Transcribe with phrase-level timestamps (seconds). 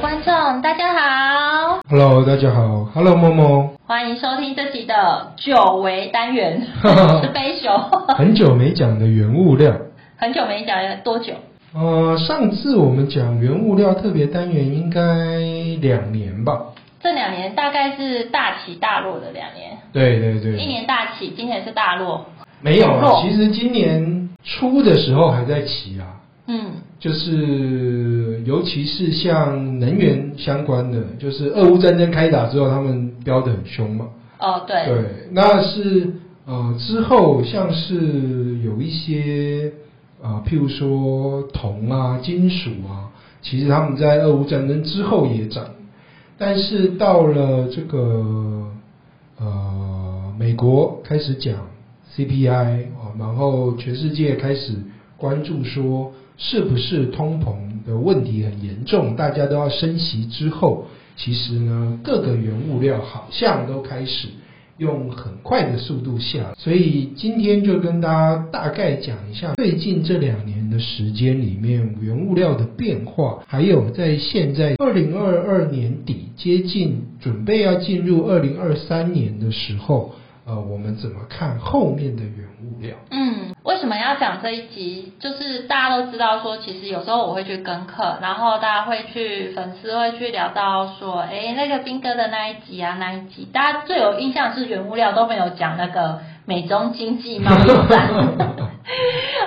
[0.00, 1.80] 观众，大家好。
[1.90, 2.84] Hello，大家好。
[2.94, 3.68] Hello，默默。
[3.84, 6.62] 欢迎收听这集的久违单元，
[7.20, 7.70] 是杯酒。
[8.16, 9.74] 很久没讲的原物料。
[10.16, 11.32] 很久没讲了多久？
[11.74, 15.02] 呃，上次我们讲原物料特别单元应该
[15.80, 16.58] 两年吧。
[17.00, 19.78] 这两年大概是大起大落的两年。
[19.92, 20.52] 对对对。
[20.52, 22.24] 一年大起，今年是大落。
[22.60, 26.17] 没有啊，其实今年初的时候还在起啊。
[26.48, 26.72] 嗯。
[26.98, 34.08] 就是，尤其是像能源相关的，就是俄乌战争开打之后，他们飙得很凶嘛。
[34.40, 34.84] 哦，对。
[34.84, 36.12] 对，那是
[36.44, 39.72] 呃之后像是有一些
[40.20, 45.66] 啊、呃，譬如说铜啊、金属啊，其实他们在俄乌战争之后也涨，
[46.36, 48.72] 但是到了这个
[49.38, 51.54] 呃美国开始讲
[52.16, 54.72] CPI 啊，然后全世界开始
[55.16, 56.10] 关注说。
[56.40, 59.16] 是不是通膨的问题很严重？
[59.16, 64.28] 大家都要升息之后，其实呢，各个原物料好像都开始
[64.76, 66.54] 用很快的速度下。
[66.56, 80.14] 所以今天就跟大家大概讲一下最近这两年的时间里面原物料的变化，还有在现在二零二二年底接近准备要进入二零二三年的时候。
[80.48, 82.96] 呃，我们怎么看后面的原物料？
[83.10, 85.12] 嗯，为什么要讲这一集？
[85.20, 98.08] 就是大家都知道说，其实有时候我会去跟课，然后大家会去粉丝会去聊到说，哎，那个斌哥的那一集啊，那一集，大家最有印象是原物料都没有讲那个美中经济贸易战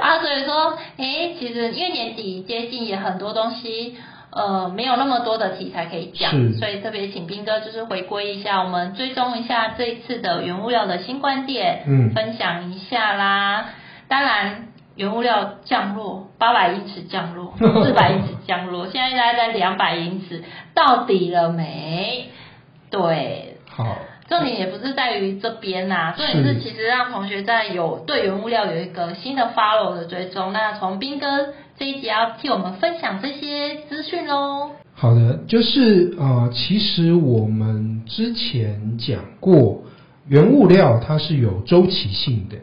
[0.01, 3.97] 啊，所以说，哎，其实因为年底接近，也很多东西。
[4.33, 13.65] 呃，没有那么多的题材可以讲，所以特别请斌哥就是回归一下，我们追踪一下这一次的原物料的新观点，嗯，分享一下啦。
[14.07, 22.29] 当然，原物料降落，八百英尺降落， 四百英尺降落，现在大概在两百英尺，到底了没？
[22.89, 23.97] 对，好。
[24.29, 30.53] 重点也不是在于这边呐、啊，重点是其实让同学在有对原物料有一个新的 follow 的追踪。
[30.53, 31.49] 那从斌哥
[31.81, 34.69] 这一集要替我们分享这些资讯喽。
[34.93, 39.81] 好的，就是、呃，其实我们之前讲过，
[40.27, 42.57] 原物料它是有周期性的，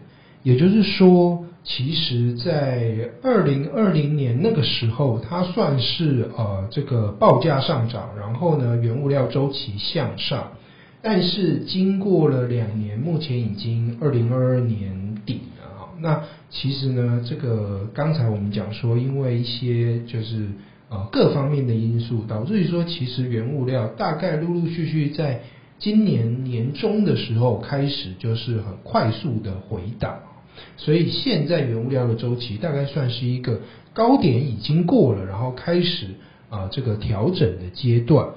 [0.44, 10.52] 也就是说，其实在二零二零年那个时候，它算是呃这个报价上涨，然后呢，原物料周期向上。
[11.02, 15.07] 但是经过了两年，目前已经二零二二年。
[16.00, 20.48] 那其实呢，这个刚才我们讲说，因为一些就是
[20.88, 25.42] 呃各方面的因素，导致于说，其实原物料大概陆陆续续在
[25.78, 30.18] 今年年中的时候开始就是很快速的回档，
[30.76, 33.60] 所以现在原物料的周期大概算是一个
[33.92, 36.06] 高点已经过了，然后开始
[36.48, 38.28] 啊这个调整的阶段。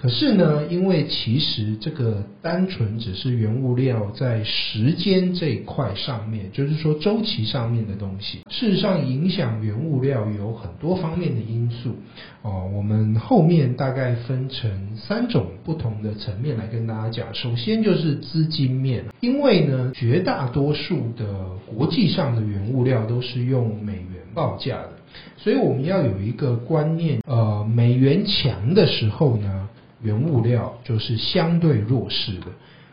[0.00, 11.96] 可是呢，因为其实这个单纯只是原物料在时间这一块上面，就是说周期上面的东西，事实上影响原物料有很多方面的因素
[12.42, 12.70] 哦。
[12.72, 17.34] 我们后面大概分成三种不同的层面来跟大家讲。
[17.34, 21.26] 首先就是资金面，因为呢，绝大多数的
[21.66, 24.92] 国际上的原物料都是用美元报价的，
[25.36, 29.68] 所以我们要有一个观念，呃，美元强的时候呢。
[30.00, 32.46] 原物料就是相对弱势的，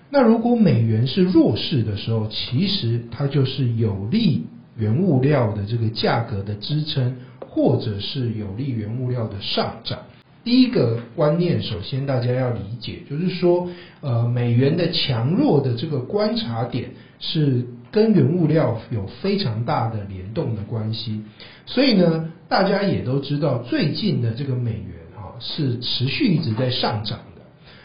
[0.09, 7.15] 那如果美元是弱势的时候，其实它就是有利原物料的这个价格的支撑，
[7.47, 9.99] 或者是有利原物料的上涨。
[10.43, 13.69] 第一个观念，首先大家要理解，就是说，
[14.01, 16.89] 呃，美元的强弱的这个观察点
[17.19, 21.23] 是跟原物料有非常大的联动的关系，
[21.65, 25.05] 所以呢，大家也都知道，最近的这个美元。
[25.37, 27.41] 是持续一直在上涨的，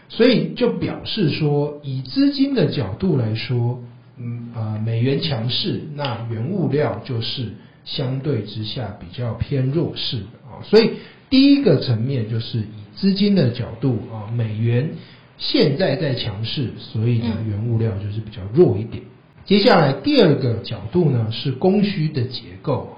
[0.09, 3.83] 所以就表示说，以资金的角度来说，
[4.17, 7.49] 嗯啊、呃，美元强势，那原物料就是
[7.85, 10.63] 相对之下比较偏弱势的啊。
[10.63, 10.93] 所以
[11.29, 14.91] 第一个层面就是以资金的角度啊，美元
[15.37, 19.03] 现在在强势，所以呢，原物料就是比较弱一点。
[19.51, 22.91] 接下来第二个角度呢是供需的结构，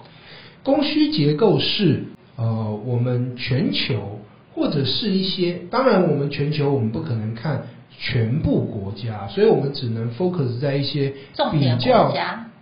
[0.63, 2.05] 供需结构是
[2.37, 4.19] 呃我们全球。
[4.55, 7.63] 或者是一些，当然我们全球我们不可能看
[7.99, 11.11] 全部国家，所以我们只能 focus 在一些
[11.51, 12.13] 比较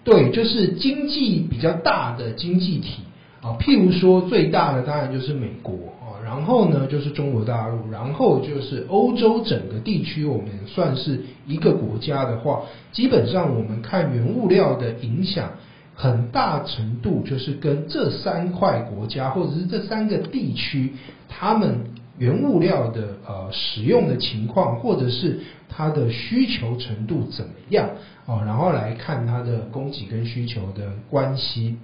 [0.04, 3.02] 对，就是经济比较大的经济体。
[3.42, 5.74] 啊，譬如说最大的当然就是美国。
[5.99, 5.99] 啊，
[6.30, 12.62] 然后呢就是中国大陆，然后就是欧洲整个地区，我们算是一个国家的话，
[12.92, 15.50] 基本上我们看原物料的影响，
[15.92, 20.92] 很大程度就是跟这三块国家或者是这三个地区。
[21.28, 21.80] 他们
[22.16, 27.90] 原物料的呃使用的情况，或者是它的需求程度怎么样
[28.26, 31.76] 哦，然后来看它的供给跟需求的关系，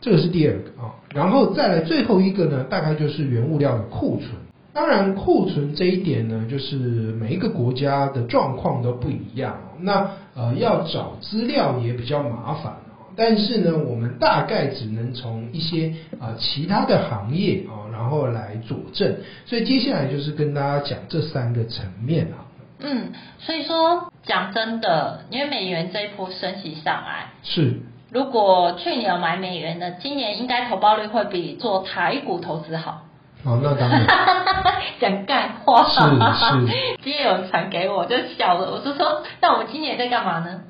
[0.00, 4.30] 这个是第二个啊，然后再来最后一个呢，大概就是原物料的库存。
[4.72, 12.74] 当然，库存这一点呢，就是每一个国家的状况都不一样，那呃要找资料也比较麻烦。
[13.16, 19.16] 但是呢，我们大概只能从一些啊、呃、其他的行业啊、哦，然后来佐证。
[19.46, 22.44] 所以接下来就是跟大家讲这三个层面啊。
[22.80, 27.80] 嗯，所以说讲真的，因为美元这一波升息上来，是。
[28.16, 33.02] 如果去年有买美元的，今年应该投报率会比做台股投资好。
[33.44, 34.06] 哦，那当然。
[34.98, 35.84] 讲干话。
[35.84, 36.66] 是是。
[37.04, 38.72] 今天有人传给我，就笑了。
[38.72, 40.62] 我就说，那我们今年在干嘛呢？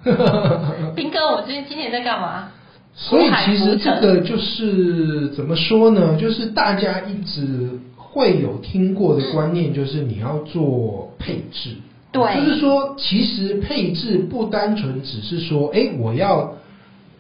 [0.97, 2.49] 斌哥，我们今今年在干嘛？
[2.97, 6.17] 所以其实这个就是怎么说呢？
[6.21, 11.77] 就是大家一直会有听过的观念，就是你要做配置。
[12.11, 12.35] 对。
[12.35, 16.55] 就是说，其实配置不单纯只是说，哎，我要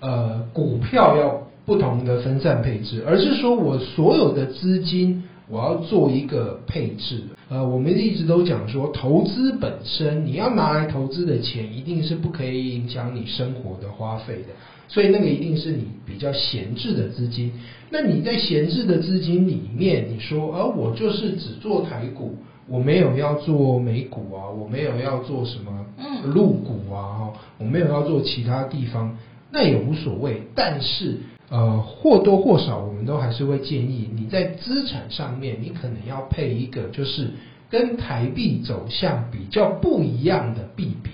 [0.07, 5.25] 呃股票要不同的分散配置，而是说我所有的资金。
[5.49, 14.49] 我要做一个配置，呃，我们一直都讲说，投资本身你要拿来投资的钱，一定是不可以影响你生活的花费的，
[14.89, 17.53] 所以那个一定是你比较闲置的资金。
[17.91, 22.35] 那你在闲置的资金里面，你说，而、呃、我就是只做台股，
[22.67, 25.87] 我没有要做美股啊，我没有要做什么
[26.25, 29.17] 入股啊，我没有要做其他地方，
[29.57, 31.17] 那也无所谓，但是。
[31.49, 37.31] 呃，或多或少，我们都还是会建议你在资产上面，你可能要配一个，就是
[37.71, 41.13] 跟台币走向比较不一样的币别。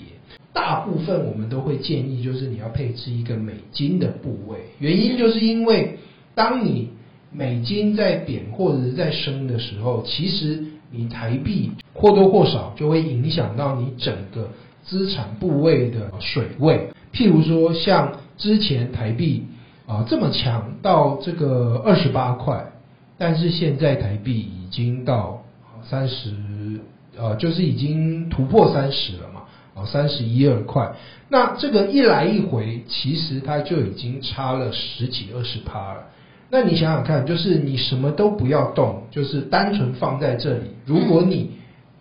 [0.55, 4.57] 大部分我们都会建议，就是你要配置一个美金的部位。
[4.79, 5.99] 原因就是因为，
[6.35, 6.89] 当你
[7.31, 14.49] 美金在贬或者是在升的时候，其实你台币或多或少就会影响到你整个
[14.83, 16.89] 资产部位的水位。
[17.13, 19.47] 譬如说，像之前台币。
[19.85, 22.73] 啊，这么强到这个二十八块，
[23.19, 25.43] 但是现在台币已经到
[25.83, 26.33] 三十，
[27.19, 29.43] 呃，就是已经突破三十了嘛，
[29.75, 30.95] 啊，三十一二块。
[31.29, 36.05] 那这个一来一回，其实它就已经差了十几二十趴了。
[36.49, 40.71] 那你想想看，就是你什么都不要动，就是单纯放在这里。
[40.87, 41.51] 如果你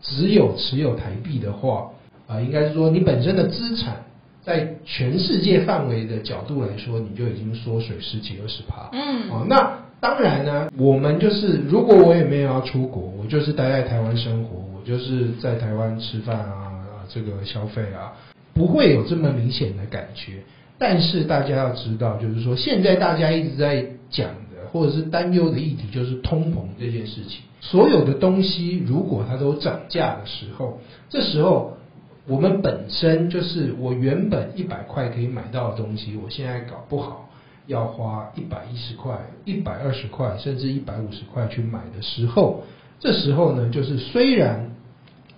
[0.01, 1.89] 只有持有台币的话，
[2.27, 4.03] 啊，应该是说你本身的资产。
[4.43, 8.89] 在全世界范围的角度来说，你就已经缩水十几二十趴。
[8.91, 18.13] 嗯，哦，那当然呢，我们就是如果我也没有要出国，我就是待在台湾生活，我就是在台湾吃饭啊，这个消费啊，
[18.55, 20.41] 不会有这么明显的感觉。
[20.79, 27.41] 但是大家要知道，就是说现在大家一直在讲的或者是担忧的议题，就是通膨这件事情。
[27.59, 30.79] 所有的东西如果它都涨价的时候，
[31.09, 31.77] 这时候。
[32.27, 37.29] 我们本身就是我原本一百块可以买到的东西，我现在搞不好
[37.65, 42.63] 要花一百一十块、一百二十块，甚至一百五十块去买的时候，
[42.99, 44.69] 这时候呢，就是虽然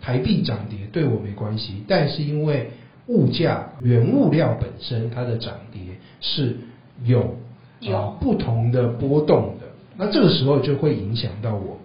[0.02, 2.72] 台币涨跌对我没关系，但是因为
[3.08, 5.82] 物价、原物料本身它的涨跌
[6.20, 6.58] 是
[7.06, 7.38] 有
[7.80, 11.80] 有不同的波动的，那这个时候就会影响到我，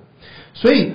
[0.54, 0.90] 所以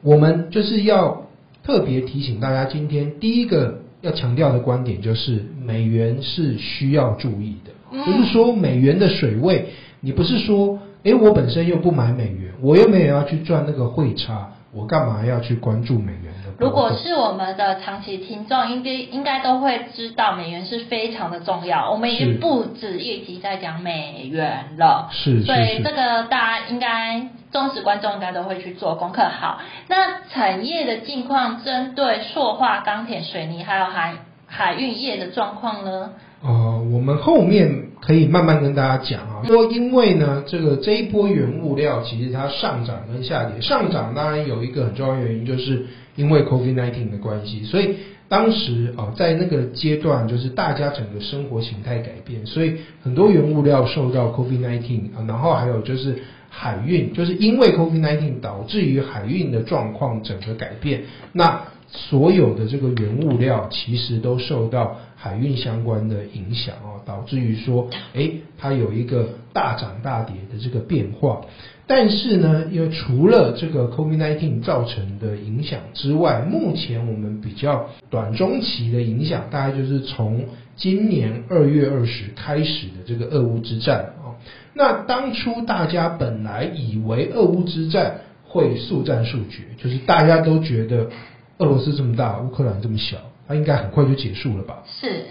[0.00, 1.24] 我们就是要。
[1.62, 7.72] 特别提醒大家，今天第一个要强调的观点就是，美元是需要注意的。
[7.90, 9.66] 不是说，美元的水位，
[10.00, 16.32] 你不是说，诶，我本身又不买美元，我又没有要去赚那个汇差，我干嘛要去关注美元？
[16.58, 21.88] 如果是我们的长期听众，应该应该都会知道美元是非常的重要。
[21.92, 29.22] 我们已经不止一集在讲美元了，是，所以这个大家应该忠实观众应该都会去做功课。
[29.22, 34.14] 好，那产业的近况，针对塑化、钢铁、水泥还有海
[34.48, 36.10] 海运业的状况呢？
[36.42, 37.84] 呃，我们后面。
[38.00, 47.96] 可以慢慢跟大家讲啊，说因为呢，这个这一波原物料其实它上涨跟下跌，上涨当然有一个很重要原因，就是因为 COVID-19 的关系，所以
[48.28, 56.14] 当时啊，在那个阶段，就是大家整个生活形态改变，所以很多原物料受到 COVID-19 啊，然后还有就是
[56.48, 61.02] 海运，就是因为 COVID-19 导致于海运的状况整个改变，
[61.32, 61.64] 那。
[61.90, 71.40] 所有的这个原物料其实都受到海运相关的影响哦，导致于说，诶，它有一个大涨大跌的这个变化。
[71.86, 80.44] 但是呢，因为除了这个 COVID-19 造成的影响之外，目前我们比较短中期的影响，大概就是从
[80.76, 84.36] 今年二月二十开始的这个俄乌之战啊。
[84.74, 91.08] 那当初大家本来以为俄乌之战会速战速决，就是大家都觉得
[91.58, 94.82] 俄罗斯这么大，乌克兰这么小，它应该很快就结束了吧？
[94.86, 95.26] 是，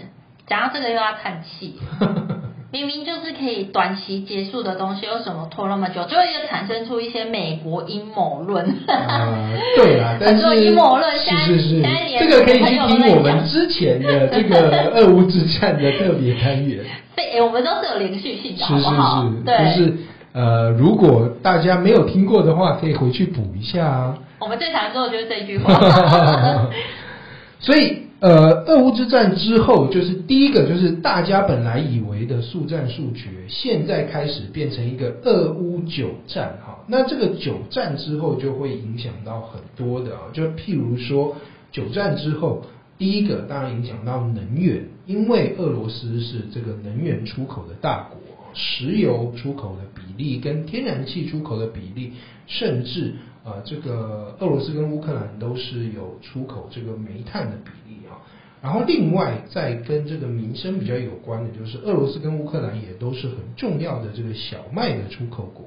[0.46, 1.74] 讲到这个又要叹气。
[2.70, 6.04] 明明就是可以短期结束的东西，为什么拖那么久？
[6.04, 8.62] 就会产生出一些美国阴谋论。
[8.86, 11.82] 啊，对啦，但是阴谋论，是是是，
[12.18, 16.84] 这个可以去听我们之前的这个俄乌之战的特别单元。
[17.16, 19.22] 对，我们都是有连续性的，好不好？
[19.24, 19.98] 是是是，对，就是
[20.34, 24.18] 呃，如果大家没有听过的话，可以回去补一下啊。
[24.40, 25.74] 我们最常说的就是这句话。
[27.60, 28.08] 所以。
[28.20, 36.80] 呃，俄乌之战之后，就是第一个，就是大家本来以为的速战速决，现在开始变成一个俄乌久战哈。
[36.88, 41.36] 那这个久战之后，就会影响到很多的啊，就譬如说，
[41.70, 42.62] 久战之后，
[42.98, 48.18] 第一个当然影响到能源，因为俄罗斯是这个能源出口的大国，
[48.54, 52.12] 石油出口的比例跟天然气出口的比例，
[52.46, 53.14] 甚至
[53.44, 58.18] 啊，这个俄罗斯跟乌克兰都是有出口这个煤炭的比例啊。
[58.60, 65.64] 然后，另外再跟这个民生比较有关的，就是俄罗斯跟乌克兰也都是很重要的这个小麦的出口国，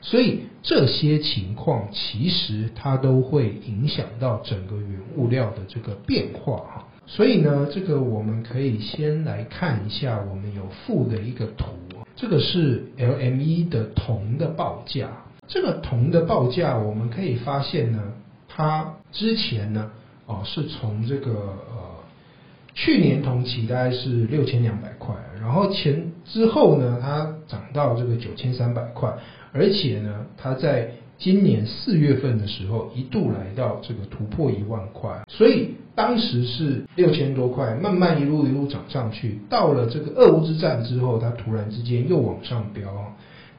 [0.00, 6.88] 所以这些情况其实它都会影响到整个原物料的这个变化哈。
[7.06, 11.64] 所以呢，这个我们可以先来看一下，我们有附的一个图，
[12.20, 15.08] 这个是 LME 的铜的报价。
[15.46, 18.02] 这个铜的报价，我们可以发现呢，
[18.48, 19.90] 它之前呢，
[20.26, 21.88] 哦，是从这个呃。
[22.74, 29.12] 去年同期大概是六千两百块，然后前之后呢，它涨到这个九千三百块，
[29.52, 43.14] 而且呢，它在今年四月份的时候一度来到这个突破一万块，所以当时是六千多块，慢慢一路一路涨上去，到了这个俄乌之战之后，它突然之间又往上飙，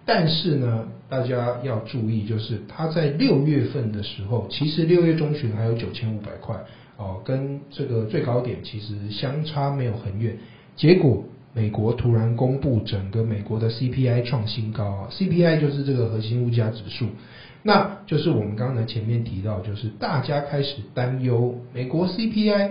[0.05, 6.55] 但是呢，大家要注意，就是它在六月份的时候，其实六月中旬还有九千五百块。
[7.01, 10.37] 哦，跟这个最高点其实相差没有很远，
[10.75, 11.23] 结果
[11.59, 17.07] 美国突然公布整个美国的 CPI 创新高啊，CPI 就是这个核心物价指数，
[17.63, 22.69] 那就是我们刚才前面提到，就是大家开始担忧美国 CPI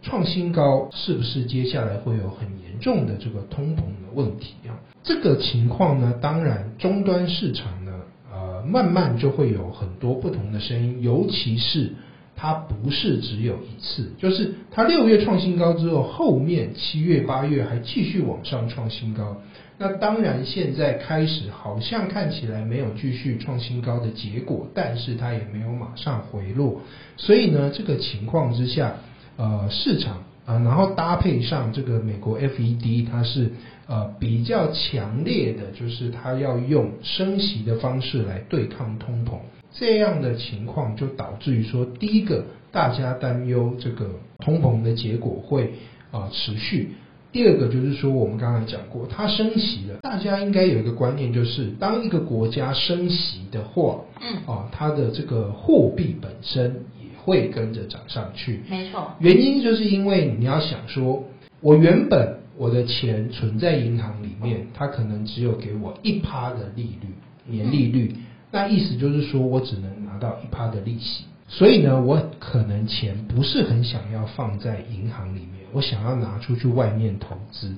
[0.00, 4.72] 创新高是不是接下来会有很严重的这个通膨的问题啊？
[5.02, 7.92] 这个情况呢，当然终端市场呢，
[8.32, 11.92] 呃，慢慢就会有很多不同的声音，尤其是。
[12.36, 19.36] 它不是只有一次，就是它六月创新高之后，后面七月、八月还继续往上创新高。
[19.76, 26.80] 那当然，现在开始好像看起来没有继续创新高的结果，但是它也没有马上回落。
[27.16, 28.94] 所以呢，这个情况之下，
[29.36, 33.50] 呃，市场啊，然后搭配上这个美国 FED，它是
[33.88, 39.38] 呃比较强烈的，就是它要用升息的方式来对抗通膨。
[39.76, 45.72] 这样的情况就导致于说，第一个大家担忧这个通膨的结果会
[46.12, 46.90] 啊持续；
[47.32, 58.62] 第二个就是说，我们刚才讲过，它升息了，大家应该有一个观念，就是当一个国家升息的话，嗯，啊，它的这个货币本身也会跟着涨上去。
[58.70, 61.24] 没错，原因就是因为你要想说，
[61.60, 67.08] 我原本我的钱存在银行里面，它可能只有给我一趴的利率，
[67.44, 68.12] 年利率。
[68.14, 68.20] 嗯
[68.54, 77.74] 那意思就是说，我只能拿到一趴的利息，所以呢，我可能钱不是很想要放在银行里面，我想要拿出去外面投资。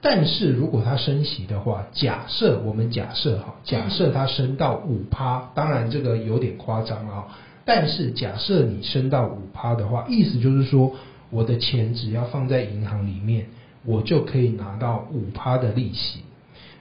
[0.00, 7.28] 但是如果它升息的话，假设我们假设哈，假设它升到五趴，当然这个有点夸张啊。
[7.64, 10.90] 但是假设你升到五趴的话，意思就是说，
[11.30, 13.46] 我的钱只要放在银行里面，
[13.84, 16.22] 我就可以拿到五趴的利息。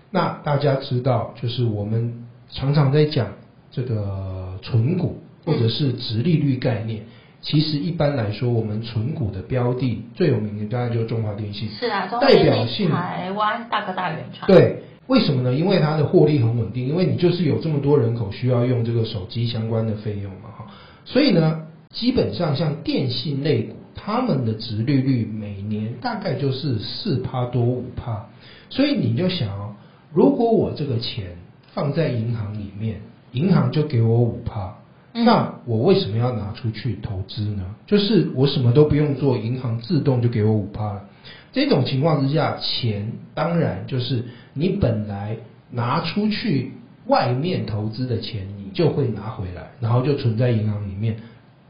[0.10, 2.25] 那大家知道，就是我们。
[2.56, 3.28] 常常在讲
[3.70, 7.02] 这个存股或者是殖利率概念，
[7.42, 14.48] 其实一般来说，我们存股的标的最有名的当然就是中华电信，是啊，代表性台湾大哥大原厂。
[14.48, 15.54] 对，为什么呢？
[15.54, 20.66] 因为它的获利很稳定，因为你就是有这么多人口需要用这个手机相关的费用嘛，哈。
[21.04, 28.26] 所以呢，基本上像电信类股，他们的殖利率每年大概就是四趴多五趴，
[28.70, 29.76] 所以你就想哦，
[30.14, 31.36] 如果我这个钱。
[31.76, 33.02] 放在银行里面，
[33.34, 34.78] 银行就给我五趴，
[35.12, 37.76] 那我为什么要拿出去投资呢？
[37.86, 41.04] 就是我什么都不用做，银行自动就给我五趴了。
[41.52, 45.36] 这种情况之下，钱当然就是你本来
[45.70, 46.72] 拿出去
[47.08, 51.18] 外面投资的钱，你就会拿回来，然后就存在银行里面，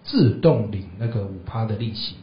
[0.04, 2.14] 自动领那个五趴的利息。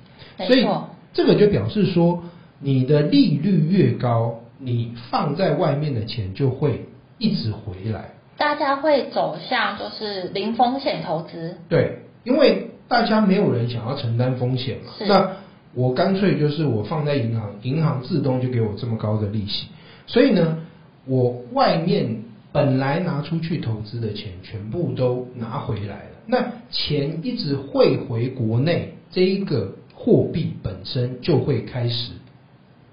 [0.47, 0.65] 所以
[1.12, 2.23] 这个就表示说，
[2.61, 6.87] 你的利率越高，你放在外面的钱就会。
[7.23, 11.57] 一直回来，大家会走向就是零风险投资。
[11.69, 14.93] 对，因为大家没有人想要承担风险嘛。
[15.07, 15.31] 那
[15.73, 19.69] 我干脆就是我放在银行，银行自动就给我这么高的利息，
[20.09, 20.59] 所以呢，
[21.07, 26.11] 我外面本来拿出去投资的钱全部都拿回来了。
[26.26, 32.11] 那钱一直汇回国内，这一个货币本身就会开始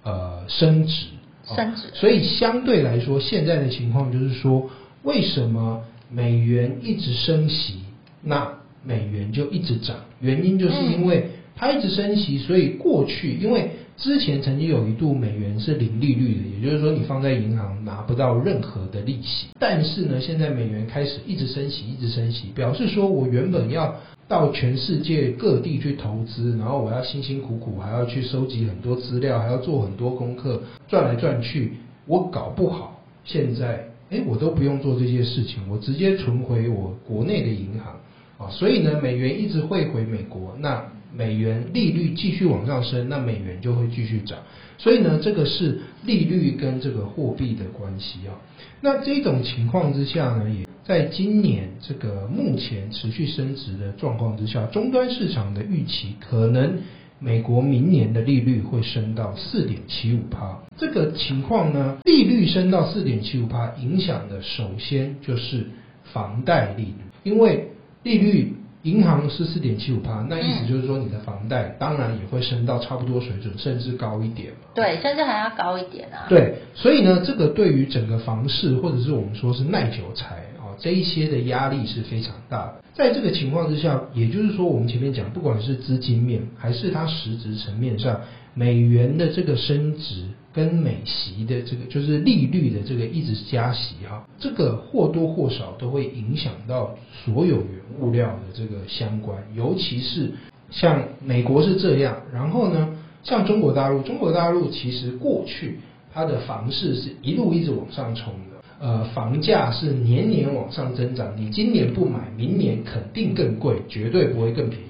[0.04, 1.08] 呃升值。
[1.56, 1.84] 升值。
[1.94, 4.70] 所以相对来说，现在的情况就是说，
[5.04, 7.80] 为什么美元一直升息，
[8.22, 9.96] 那美元就一直涨？
[10.20, 11.32] 原因就是因为。
[11.62, 19.48] 它一直升息，所以过去因为之前曾经有一度美元是零利率的，也就是说你放在银行拿不到任何的利息。
[19.60, 23.94] 但是呢，现在美元开始一直升息，一直升息，表示说我原本要
[24.26, 31.74] 到全世界各地去投资，然后我要辛辛苦苦还要去收集很多资料，还要做很多功课，转来转去，
[32.06, 38.00] 我搞不好现在哎，我都不用做这些事情，我直接存回我国内的银行
[38.38, 40.86] 啊，所以呢，美元一直汇回美国那。
[41.14, 44.38] 美元利率继续往上升，那美元就会继续涨。
[44.78, 48.40] 所以呢，这个是利率跟这个货币的关系啊。
[48.82, 56.78] 那这种情况之下呢，也在今年这个目前持续升值的状况之下，终端市场的预期可能
[57.20, 60.58] 美国明年的利率会升到四点七五趴。
[60.78, 65.66] 这个情况呢，利率升到四点七五趴，影响的首先就是
[66.14, 67.72] 房贷利率，因为
[68.04, 68.54] 利率。
[68.84, 74.70] 银行是四点七五趴，那意思就是说你的房贷当然也会升到差不多水准，甚至高一点嘛。
[74.74, 76.28] 对，甚至还要高一点啊。
[76.30, 82.76] 对，所以呢，这个对于整个房市或者是我们说是耐久财啊这一些的压力是非常大的。
[82.94, 88.22] 在这个情况之下，也就是说我们前面讲，不管是资金面还是它实质层面上，
[88.54, 90.24] 美元的这个升值。
[90.52, 100.32] 跟美息的这个就是利率的这个一直加息哈，这个或多或少都会影响到所有原物料的这个相关，尤其是
[100.72, 105.80] 像美国是这样，然后呢，像中国大陆，中国大陆其实过去
[106.12, 114.86] 它的房市是一路一直往上冲的，呃，房价是年年往上增长，你今年不买，明年肯定更贵，绝对不会更便宜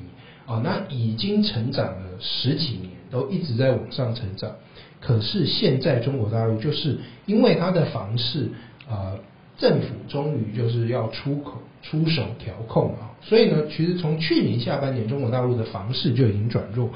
[0.45, 4.49] 啊，那已经成长了十几年，都一直在往上成长。
[4.99, 8.49] 可是现在中国大陆就是因为它的房市，
[8.89, 9.17] 呃，
[9.57, 16.89] 政府终于就是要出口出手调控啊，所以呢，其实从去年下半年中国大陆的房市就已经转弱，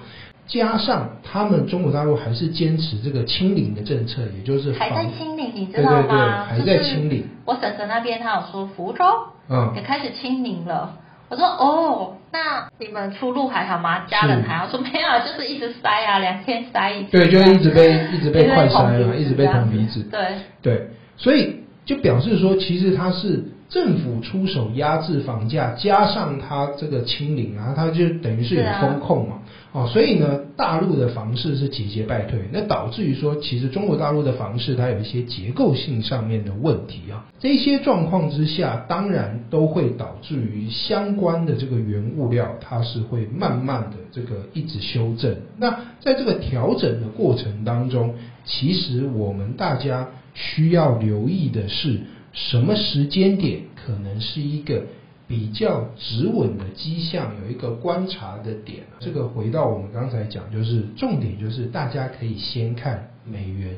[0.48, 6.02] 加上他们中国大陆还是坚持这个清零的政策，也就是还在清零，你知道吗？
[6.02, 7.26] 对对对，还在清零。
[7.46, 9.04] 我婶婶那边她有说福州，
[9.50, 11.00] 嗯，也开始清零了。
[11.30, 14.06] 我说哦，那你们出入还好吗？
[14.08, 14.68] 家人还好？
[14.68, 17.12] 说没有，就是一直塞啊，两天塞一次。
[17.12, 20.04] 对，就一直被一直被快塞啊，一直被捅鼻子。
[20.04, 20.22] 对
[20.62, 29.38] 对，所以就表示说，其实他是政府出手压制房价，加上他这个清零啊，他就等于是有风控嘛。
[29.76, 37.26] 哦，所以呢，大陆的房市是节节败退，那导致于说，其实中国大陆的房市它有一些结构性上面的问题啊。
[37.40, 45.36] 这些状况之下，当然都会导致于相关的这个原物料，它是会慢慢的这个一直修正。
[45.58, 48.14] 那在这个调整的过程当中，
[48.46, 54.84] 其实我们大家需要留意的是，什么时间点可能是一个。
[55.28, 58.84] 比较止稳的迹象，有一个观察的点。
[59.00, 63.78] 这个回到我们刚才讲，就是重点就是大家可以先看美元，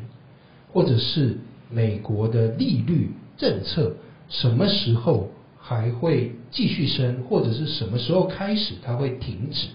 [0.74, 1.38] 或者是
[1.70, 3.96] 美国的利率政策
[4.28, 5.30] 什么时候
[5.60, 9.68] 还会继续升，或者是什么时候开始它会停止。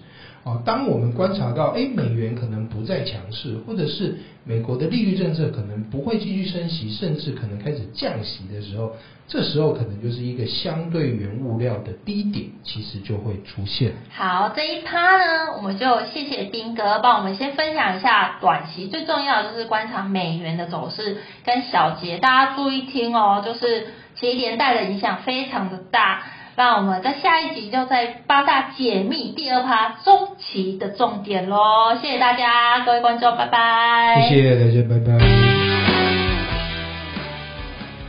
[0.43, 8.93] 啊，当我们观察到，哎，美元可能不再强势，或者是美国的利率政策可能不会继续升息，甚至可能开始降息的时候，
[9.27, 13.91] 这时候可能就是一个相对原物料的低点，其实就会出现。
[14.09, 26.23] 好，这一趴呢，我们就谢谢彬哥帮我们先分享一下短期最重要的就是观察美元的走势跟小节，大家注意听哦，就是其实连带的影响非常的大。
[26.55, 34.27] 那我们在下一集就在八大解密第二趴中期的重点喽，谢谢大家，各位观众，拜拜。
[34.29, 35.50] 谢谢大家，拜拜。